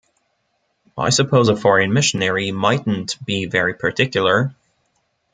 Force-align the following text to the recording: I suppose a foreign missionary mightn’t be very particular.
I 0.97 1.11
suppose 1.11 1.47
a 1.47 1.55
foreign 1.55 1.93
missionary 1.93 2.49
mightn’t 2.51 3.23
be 3.23 3.45
very 3.45 3.75
particular. 3.75 4.55